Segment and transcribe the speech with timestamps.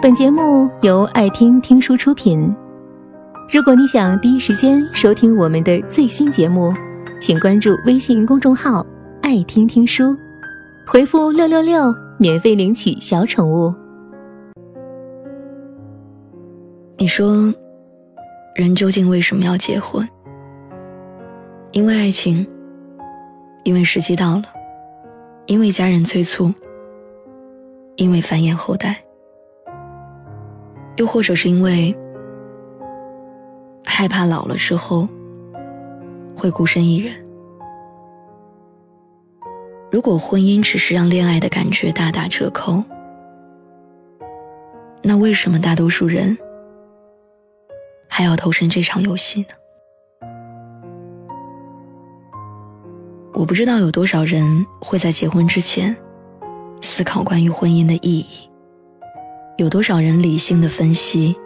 [0.00, 2.54] 本节目由爱听听书出品。
[3.52, 6.72] 如果你想第一时间收听我们的最新节目，
[7.20, 8.86] 请关注微信公众号
[9.22, 10.16] “爱听听书”，
[10.86, 13.74] 回复“六六六”免费领取小宠物。
[16.96, 17.52] 你说，
[18.54, 20.08] 人究竟为什么要结婚？
[21.72, 22.46] 因为爱情，
[23.64, 24.44] 因为时机到了，
[25.46, 26.54] 因为家人催促，
[27.96, 28.96] 因为繁衍后代，
[30.98, 31.96] 又或者是因为
[33.84, 35.08] 害怕老了之后
[36.36, 37.14] 会孤身一人。
[39.92, 42.82] 如果婚姻只是让恋爱的感觉大打折扣，
[45.02, 46.36] 那为什么大多数人？
[48.08, 49.48] 还要投身这场游戏呢？
[53.34, 55.96] 我不知道有多少人会在结婚之前
[56.82, 58.47] 思考关于婚姻的意义，
[59.58, 61.36] 有多少人理性的分析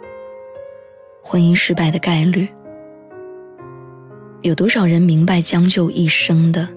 [1.23, 2.47] 婚姻失败的概率，
[4.43, 6.69] 有多少人明白将就一生的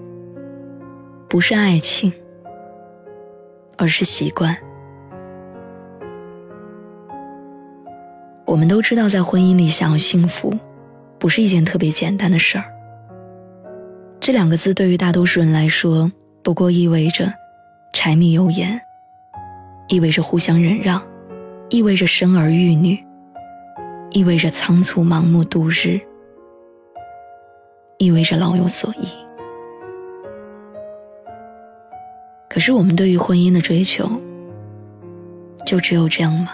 [1.29, 2.11] 不是爱情，
[3.77, 4.57] 而是习惯。
[8.47, 10.51] 我们都知道，在婚姻里想要幸福，
[11.19, 12.63] 不是一件特别简单的事儿。
[14.19, 17.31] 这两个字对于大多数人来说，不过意味着
[17.93, 18.81] 柴米油盐，
[19.87, 20.99] 意味着互相忍让，
[21.69, 22.97] 意味着生儿育女，
[24.11, 25.99] 意味着仓促盲目度日，
[27.97, 29.07] 意味着老有所依。
[32.49, 34.09] 可是，我们对于婚姻的追求，
[35.65, 36.51] 就只有这样吗？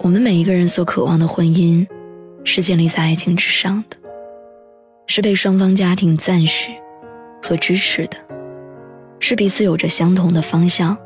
[0.00, 1.86] 我们每一个人所渴望的婚姻，
[2.42, 3.96] 是建立在爱情之上的，
[5.06, 6.72] 是被双方家庭赞许
[7.40, 8.16] 和支持的，
[9.20, 10.98] 是彼此有着相同的方向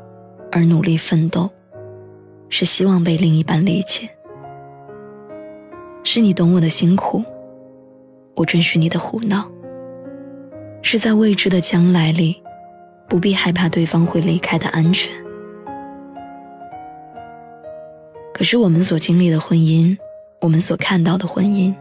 [0.51, 1.49] 而努力奋斗，
[2.49, 4.09] 是希望被另一半理解，
[6.03, 7.23] 是你懂我的辛苦，
[8.35, 9.49] 我准许你的胡闹，
[10.81, 12.41] 是在未知的将来里，
[13.07, 15.11] 不必害怕对方会离开的安全。
[18.33, 19.97] 可是我们所经历的婚姻，
[20.39, 21.75] 我们所看到的婚姻，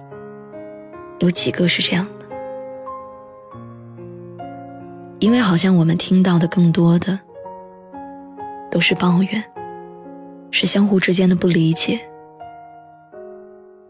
[1.20, 2.26] 有几个是这样的？
[5.20, 7.18] 因为好像我们听到的更多的，
[8.70, 9.44] 都是抱怨，
[10.50, 12.00] 是相互之间的不理解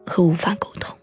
[0.07, 0.97] 和无法沟通。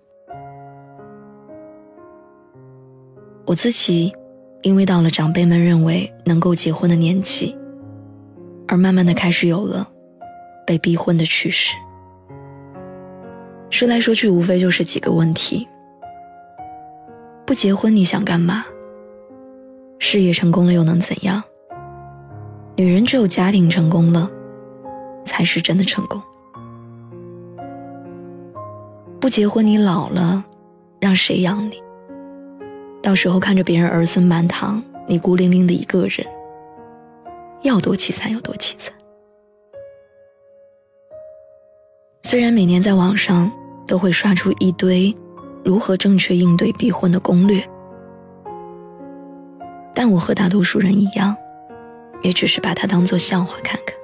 [3.45, 4.13] 我自己，
[4.61, 7.55] 因为到了长辈们认为能够结婚的年纪，
[8.67, 9.89] 而慢慢的开始有了。
[10.67, 11.75] 被逼婚的趋势，
[13.69, 15.67] 说来说去无非就是几个问题：
[17.45, 18.65] 不结婚你想干嘛？
[19.99, 21.43] 事业成功了又能怎样？
[22.77, 24.29] 女人只有家庭成功了，
[25.23, 26.21] 才是真的成功。
[29.19, 30.43] 不结婚你老了，
[30.99, 31.81] 让谁养你？
[33.01, 36.27] 到时候看着别人儿孙满堂，你孤零零的一个人，
[37.61, 38.93] 要多凄惨有多凄惨。
[42.23, 43.49] 虽然每年在网上
[43.87, 45.15] 都会刷出一堆
[45.63, 47.63] 如何正确应对逼婚的攻略，
[49.93, 51.35] 但我和大多数人一样，
[52.25, 53.95] 也只是把它当做笑话看看。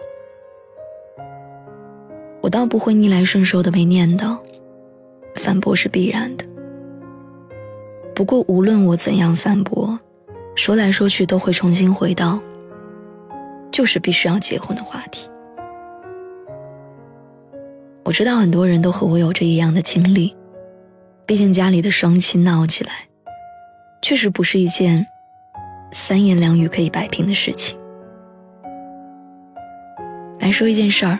[2.39, 4.37] 我倒不会逆来顺受的被念叨，
[5.33, 6.45] 反驳是必然的。
[8.13, 9.99] 不过无论我怎样反驳，
[10.55, 12.39] 说来说去都会重新回到，
[13.71, 15.27] 就是必须要结婚的话题。
[18.03, 20.35] 我知道很多人都和我有着一样的经历，
[21.25, 23.07] 毕竟家里的双亲闹起来，
[24.03, 25.03] 确实不是一件
[25.91, 27.80] 三言两语可以摆平的事情。
[30.41, 31.19] 来说一件事儿，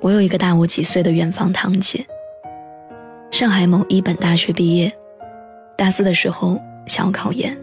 [0.00, 2.06] 我有一个大我几岁的远房堂姐，
[3.32, 4.96] 上海某一本大学毕业，
[5.76, 7.58] 大四的时候想要考研，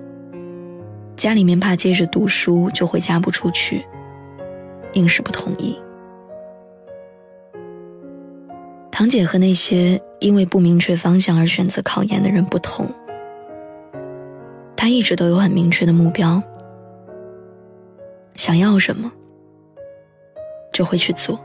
[1.16, 3.86] 家里面怕接着读书就会嫁不出去，
[4.92, 5.80] 硬是不同意。
[8.92, 12.86] 堂姐和那些因为不明确方向而选择考研的人不同，
[14.76, 16.44] 她一直都有很明确的目标，
[18.36, 19.10] 想要什么
[20.72, 21.40] 就会去做。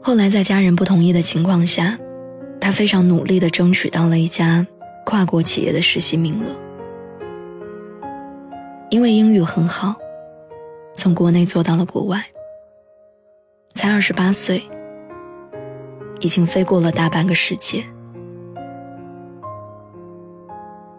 [0.00, 1.98] 后来在家人不同意的情况下，
[2.60, 4.66] 他非常努力地争取到了一家
[5.04, 6.46] 跨国企业的实习名额，
[8.90, 9.96] 因为英语很好，
[10.94, 12.24] 从国内做到了国外。
[13.74, 14.62] 才二十八岁，
[16.20, 17.84] 已经飞过了大半个世界。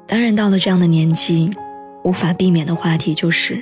[0.07, 1.51] 当然，到了这样的年纪，
[2.05, 3.61] 无法避免的话题就是：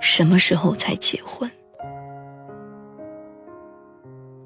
[0.00, 1.50] 什么时候才结婚。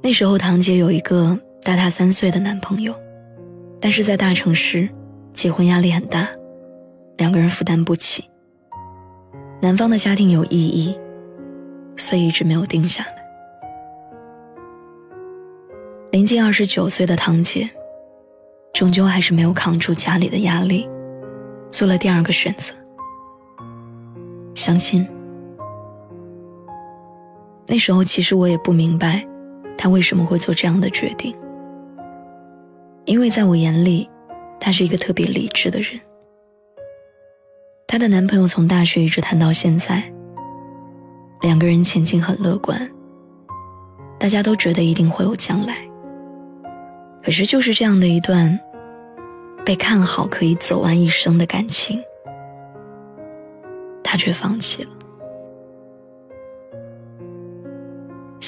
[0.02, 2.94] 那时候，堂姐有一个大她三岁的男朋友，
[3.80, 4.88] 但是在大城市，
[5.32, 6.28] 结婚压力很大，
[7.18, 8.28] 两个人负担不起。
[9.60, 10.98] 男方的家庭有异议，
[11.96, 13.14] 所以一直没有定下来。
[16.10, 17.70] 临近二十九岁的堂姐，
[18.72, 20.88] 终究还是没有扛住家里的压力，
[21.70, 22.74] 做了第二个选择——
[24.56, 25.08] 相亲。
[27.72, 29.26] 那时候，其实我也不明白。
[29.78, 31.34] 他为什么会做这样的决定？
[33.06, 34.06] 因为在我眼里，
[34.60, 35.98] 他是一个特别理智的人。
[37.86, 40.02] 她的男朋友从大学一直谈到现在，
[41.40, 42.86] 两个人前景很乐观，
[44.18, 45.78] 大家都觉得一定会有将来。
[47.22, 48.60] 可是就是这样的一段
[49.64, 51.98] 被看好可以走完一生的感情，
[54.04, 54.90] 他却放弃了。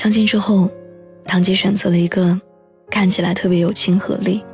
[0.05, 0.71] 相亲之后。
[1.27, 2.39] 堂姐选择了一个
[2.91, 4.45] 看起来特别有亲和力，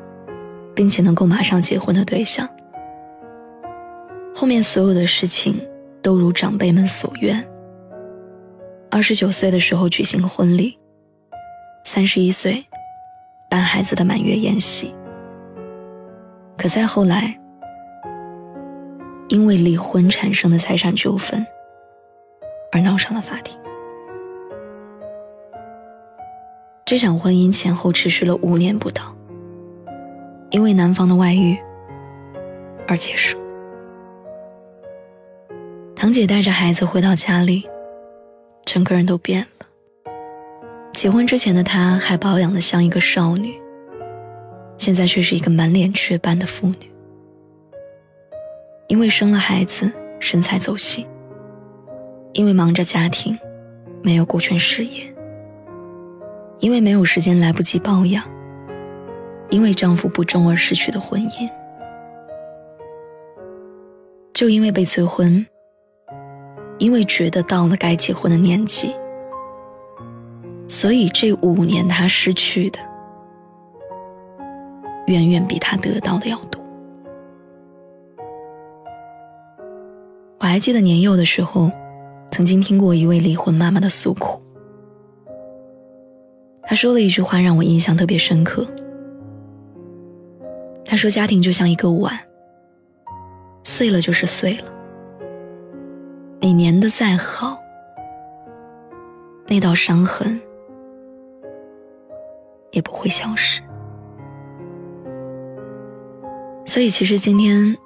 [0.72, 2.48] 并且能够马上结婚的对象。
[4.32, 5.60] 后面所有的事情
[6.00, 7.44] 都如长辈们所愿。
[8.88, 10.78] 二十九岁的时候举行婚礼，
[11.82, 12.64] 三十一岁
[13.50, 14.94] 办孩子的满月宴席。
[16.56, 17.36] 可再后来，
[19.26, 21.44] 因为离婚产生的财产纠纷
[22.70, 23.59] 而闹上了法庭。
[26.90, 29.16] 这场婚姻前后持续了五年不到，
[30.50, 31.56] 因为男方的外遇
[32.88, 33.38] 而结束。
[35.94, 37.64] 堂姐带着孩子回到家里，
[38.64, 39.66] 整个人都变了。
[40.92, 43.54] 结婚之前的她还保养的像一个少女，
[44.76, 46.90] 现在却是一个满脸雀斑的妇女。
[48.88, 51.06] 因为生了孩子，身材走形；
[52.32, 53.38] 因为忙着家庭，
[54.02, 55.04] 没有顾全事业。
[56.60, 58.22] 因为没有时间来不及抱养，
[59.48, 61.50] 因为丈夫不忠而失去的婚姻，
[64.34, 65.44] 就因为被催婚，
[66.78, 68.94] 因为觉得到了该结婚的年纪，
[70.68, 72.78] 所以这五年她失去的，
[75.06, 76.62] 远远比她得到的要多。
[80.38, 81.70] 我还记得年幼的时候，
[82.30, 84.42] 曾经听过一位离婚妈妈的诉苦。
[86.70, 88.64] 他说了一句话让我印象特别深刻。
[90.84, 92.16] 他说：“家庭就像一个碗，
[93.64, 94.72] 碎了就是碎了。
[96.38, 97.58] 你粘的再好，
[99.48, 100.40] 那道伤痕
[102.70, 103.60] 也不会消失。”
[106.64, 107.76] 所以，其实今天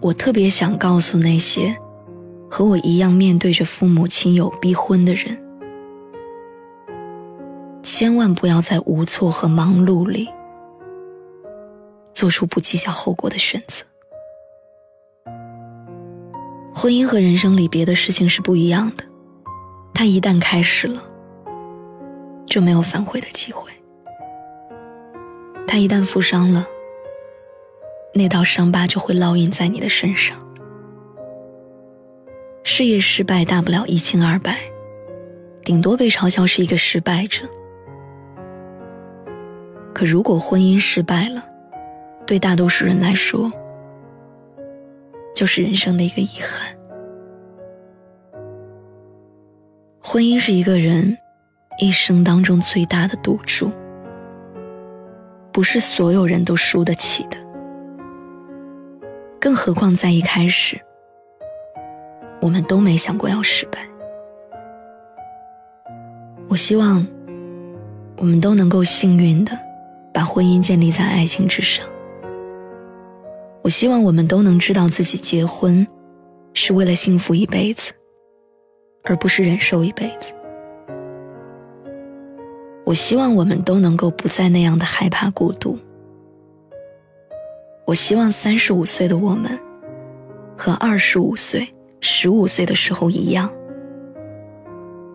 [0.00, 1.76] 我特别想告诉那些
[2.50, 5.36] 和我一样面对着父母亲友逼婚的人。
[7.82, 10.28] 千万不要在无措和忙碌里
[12.14, 13.84] 做出不计较后果的选择。
[16.74, 19.04] 婚姻和人生里别的事情是不一样的，
[19.92, 21.02] 它一旦开始了，
[22.46, 23.70] 就没有反悔的机会。
[25.66, 26.66] 它一旦负伤了，
[28.14, 30.38] 那道伤疤就会烙印在你的身上。
[32.62, 34.58] 事业失败大不了一清二白，
[35.62, 37.48] 顶多被嘲笑是一个失败者。
[39.94, 41.44] 可如果婚姻失败了，
[42.26, 43.52] 对大多数人来说，
[45.34, 46.76] 就是人生的一个遗憾。
[50.00, 51.16] 婚姻是一个人
[51.78, 53.70] 一生当中最大的赌注，
[55.52, 57.36] 不是所有人都输得起的。
[59.40, 60.80] 更何况在一开始，
[62.40, 63.86] 我们都没想过要失败。
[66.48, 67.06] 我希望
[68.18, 69.52] 我们都能够幸运的。
[70.12, 71.86] 把婚姻建立在爱情之上。
[73.62, 75.86] 我希望我们都能知道自己结婚，
[76.52, 77.92] 是为了幸福一辈子，
[79.04, 80.32] 而不是忍受一辈子。
[82.84, 85.78] 我希望我们都能够不再那样的害怕孤独。
[87.86, 89.58] 我希望三十五岁的我们，
[90.58, 91.66] 和二十五岁、
[92.00, 93.50] 十五岁的时候一样，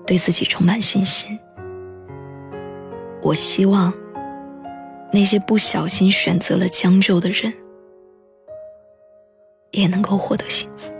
[0.06, 1.38] 对自己充满信心。
[3.22, 3.94] 我希望。
[5.12, 7.54] 那些不小心选择了将就的人，
[9.72, 10.92] 也能够获得幸福。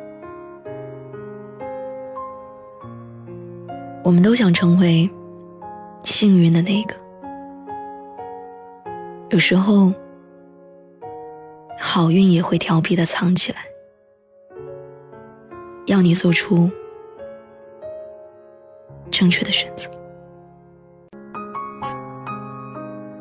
[4.04, 5.10] 我们都想成为
[6.04, 6.96] 幸运的那个。
[9.30, 9.92] 有时候，
[11.78, 13.60] 好运也会调皮的藏起来，
[15.88, 16.72] 要你做出
[19.12, 19.92] 正确的选择。